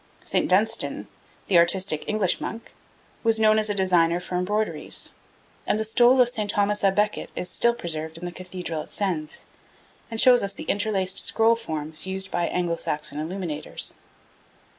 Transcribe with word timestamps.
St. 0.23 0.49
Dunstan, 0.49 1.07
the 1.45 1.59
artistic 1.59 2.03
English 2.07 2.41
monk, 2.41 2.73
was 3.23 3.39
known 3.39 3.59
as 3.59 3.69
a 3.69 3.75
designer 3.75 4.19
for 4.19 4.35
embroideries; 4.35 5.11
and 5.67 5.79
the 5.79 5.83
stole 5.83 6.19
of 6.19 6.27
St. 6.27 6.49
Thomas 6.49 6.83
a 6.83 6.91
Becket 6.91 7.31
is 7.35 7.51
still 7.51 7.75
preserved 7.75 8.17
in 8.17 8.25
the 8.25 8.31
cathedral 8.31 8.81
at 8.81 8.89
Sens, 8.89 9.45
and 10.09 10.19
shows 10.19 10.41
us 10.41 10.53
the 10.53 10.63
interlaced 10.63 11.19
scroll 11.23 11.55
forms 11.55 12.07
used 12.07 12.31
by 12.31 12.45
Anglo 12.47 12.77
Saxon 12.77 13.19
MS. 13.19 13.25
illuminators. 13.27 13.93